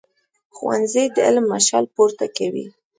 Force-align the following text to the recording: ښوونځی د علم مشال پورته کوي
ښوونځی 0.55 1.05
د 1.15 1.17
علم 1.27 1.45
مشال 1.53 1.85
پورته 1.95 2.25
کوي 2.37 2.65